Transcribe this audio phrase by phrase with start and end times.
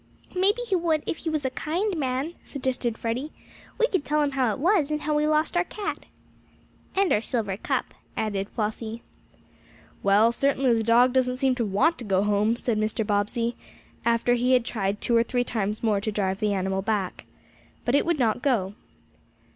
[0.33, 3.31] "Maybe he would if he was a kind man," suggested Freddie.
[3.77, 6.07] "We could tell him how it was, and how we lost our cat."
[6.95, 9.03] "And our silver cup," added Flossie.
[10.01, 13.05] "Well, certainly the dog doesn't seem to want to go home," said Mr.
[13.05, 13.55] Bobbsey,
[14.03, 17.25] after he had tried two or three times more to drive the animal back.
[17.85, 18.73] But it would not go.